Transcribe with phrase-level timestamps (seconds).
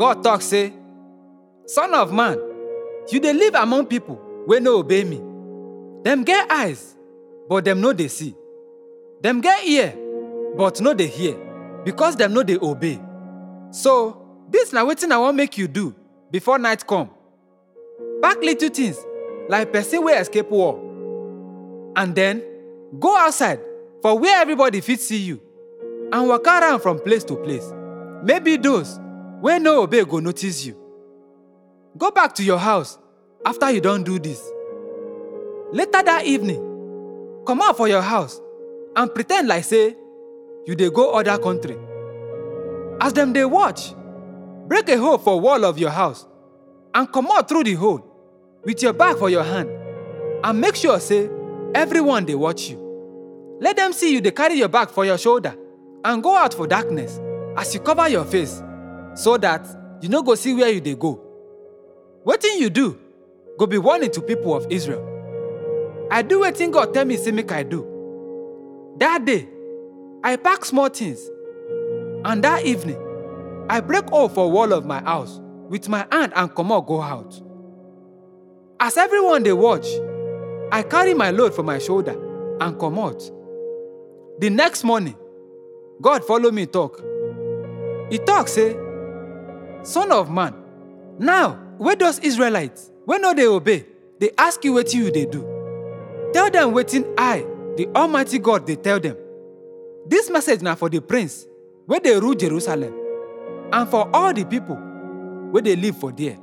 [0.00, 0.72] God talk say,
[1.66, 2.38] Son of man,
[3.10, 5.18] you dey live among people wey no obey me.
[6.02, 6.96] Dem get eyes,
[7.50, 8.34] but dem no dey see.
[9.20, 9.92] Dem get ear,
[10.56, 11.36] but no dey hear,
[11.84, 12.98] because dem no dey obey.
[13.72, 14.16] So,
[14.48, 15.94] dis na wetin I wan make you do
[16.30, 17.10] before night come.
[18.22, 18.96] Pack little things
[19.50, 20.80] like person wey escape war.
[21.94, 22.42] And then,
[22.98, 23.60] go outside
[24.00, 25.42] for where everybody fit see you
[26.10, 27.70] and waka around from place to place.
[28.24, 28.98] Maybe those
[29.40, 30.76] wey no obey go notice you.
[31.96, 32.98] Go back to your house
[33.44, 34.40] after you don do this.
[35.72, 38.40] Later that evening, come out for your house
[38.96, 39.96] and pretend ten like say
[40.66, 41.76] you dey go other country.
[43.00, 43.94] As dem dey watch,
[44.68, 46.26] break a hole for wall of your house
[46.94, 48.06] and come out through the hole
[48.64, 49.70] with your bag for your hand
[50.44, 51.30] and make sure say
[51.74, 52.76] everyone dey watch you.
[53.60, 55.56] Let dem see you dey carry your bag for your shoulder
[56.04, 57.18] and go out for darkness
[57.56, 58.62] as you cover your face
[59.20, 59.66] so that
[60.00, 61.20] you no go see where you dey go.
[62.24, 62.98] Wetin you do
[63.58, 65.06] go be warning to people of Israel.
[66.10, 67.86] I do wetin God tell me say make I do.
[68.98, 69.46] That day,
[70.24, 71.20] I pack small things
[72.24, 72.96] and that evening,
[73.68, 77.38] I break hole for wall of my house with my hand and comot go out.
[78.80, 79.86] As everyone dey watch,
[80.72, 82.16] I carry my load for my shoulder
[82.60, 83.30] and comot.
[84.38, 85.16] The next morning,
[86.00, 87.02] God follow me talk.
[88.10, 88.74] He talk say,
[89.82, 90.54] Son of man,
[91.18, 93.84] now wey those Israelites wey no dey obey
[94.18, 95.40] dey ask you wetin you dey do,
[96.34, 97.40] tell dem wetin I,
[97.76, 99.16] the Almighty God dey tell dem.
[100.06, 101.46] Dis message na for the prince
[101.86, 102.92] wey dey rule Jerusalem
[103.72, 104.78] and for all the people
[105.52, 106.36] wey dey live for there.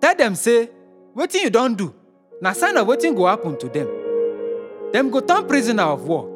[0.00, 0.68] Tell dem say
[1.16, 1.94] wetin you don do
[2.42, 3.88] na sign of wetin go happen to dem.
[4.92, 6.26] Dem go turn prisoner of war.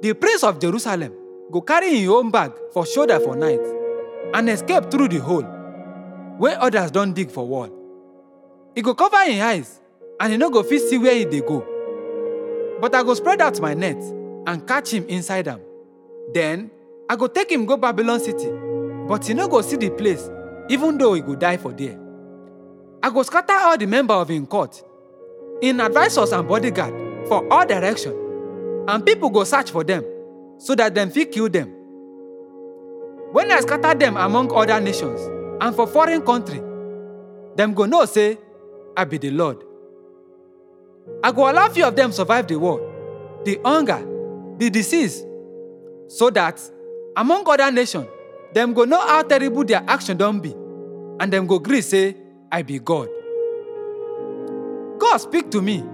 [0.00, 1.12] The prince of Jerusalem
[1.52, 3.60] go carry im own bag for shoulder for night
[4.34, 5.46] and escape through the hole
[6.38, 7.70] wey others don dig for wall.
[8.74, 9.80] E go cover im eyes
[10.20, 11.64] and e no go fit see where e dey go.
[12.80, 13.96] But I go spread out my net
[14.46, 15.60] and catch him inside am.
[16.34, 16.70] Then
[17.08, 18.50] I go take him go Babylon city,
[19.08, 20.28] but e no go see the place
[20.68, 21.98] even though e go die for there.
[23.02, 24.82] I go scatter all the member of im court,
[25.62, 26.92] im advisors and bodyguard
[27.28, 28.14] for all direction,
[28.88, 30.04] and people go search for them
[30.58, 31.72] so that dem fit kill them.
[33.36, 35.20] When I scatter them among other nations
[35.60, 36.58] and for foreign country,
[37.54, 38.38] them go know say
[38.96, 39.62] I be the Lord.
[41.22, 42.80] I go allow few of them survive the war,
[43.44, 44.02] the hunger,
[44.56, 45.22] the disease,
[46.08, 46.58] so that
[47.14, 48.06] among other nations,
[48.54, 50.52] them go know how terrible their action don be,
[51.20, 52.16] and them go gree say
[52.50, 53.10] I be God.
[54.98, 55.84] God speak to me.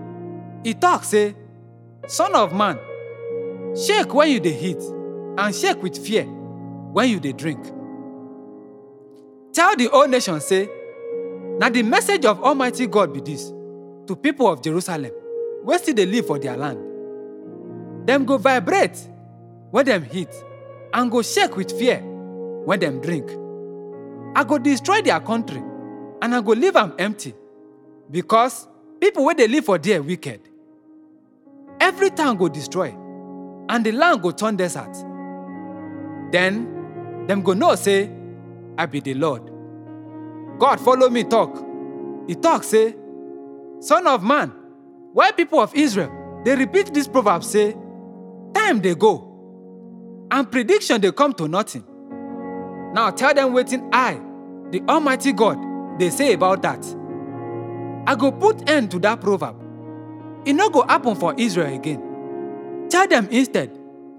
[0.62, 1.34] He talk say,
[2.06, 2.78] Son of man,
[3.76, 4.82] shake when you dey eat,
[5.36, 6.24] and shake with fear
[6.92, 7.62] when you dey drink.
[9.52, 10.68] Tell the whole nation say,
[11.58, 13.48] na the message of Almighty God be this
[14.06, 15.12] to people of Jerusalem
[15.64, 16.78] wey still dey live for their land.
[18.06, 18.98] Dem go vibrate
[19.70, 20.28] when dem eat
[20.92, 22.00] and go shake with fear
[22.64, 23.30] when dem drink.
[24.34, 25.62] I go destroy their country
[26.22, 27.34] and I go leave am empty
[28.10, 28.66] because
[29.00, 30.40] people wey dey live for there wicked.
[31.80, 32.94] Every town go destroy
[33.68, 34.94] and the land go turn desert.
[36.32, 36.81] Then
[37.26, 38.10] dem go know say
[38.78, 39.42] I be the Lord.
[40.58, 41.64] God follow me talk.
[42.28, 42.94] He talk say,
[43.80, 44.52] Son of man,
[45.12, 46.10] why people of Israel
[46.44, 47.76] they repeat this proverb say,
[48.54, 51.84] time they go and prediction they come to nothing.
[52.94, 54.20] Now tell them waiting I,
[54.70, 55.58] the Almighty God,
[55.98, 56.84] they say about that.
[58.06, 59.56] I go put end to that proverb.
[60.46, 62.88] E no go happen for Israel again.
[62.90, 63.78] Tell them instead,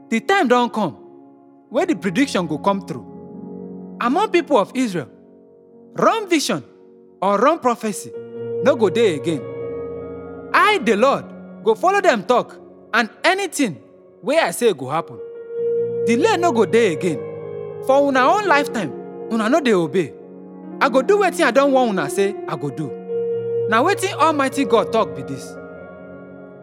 [0.09, 1.02] the time don't come
[1.73, 3.97] wey the prediction go come true.
[3.99, 5.09] Among people of Israel,
[5.93, 6.63] wrong vision
[7.21, 8.11] or wrong prophecy
[8.63, 9.41] no go dey again.
[10.53, 11.25] I, the Lord,
[11.63, 12.55] go follow them talk
[12.93, 13.81] and anything
[14.21, 15.19] wey I say go happen.
[16.05, 17.17] Delay no go dey again.
[17.87, 18.91] For una own lifetime,
[19.31, 20.13] una no dey obey.
[20.79, 22.87] I go do wetin I don warn una say I go do.
[23.69, 25.55] Na wetin Almighty God talk be this.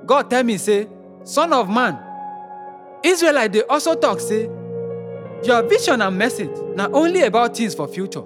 [0.06, 0.86] God tell me say,
[1.24, 1.98] Son of man,
[3.02, 4.48] Israelite dey also talk say,
[5.44, 8.22] your vision and message na only about things for future.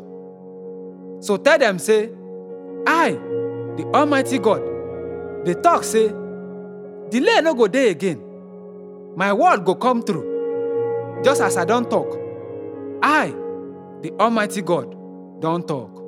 [1.21, 2.11] So tell them say,
[2.87, 3.13] I,
[3.77, 4.63] the Almighty God,
[5.45, 6.09] dey talk say,
[7.11, 8.21] delay no go dey again.
[9.17, 11.21] My word go come true.
[11.25, 12.19] Just as I don talk,
[13.03, 13.29] I,
[14.03, 16.04] the Almighty God, don talk.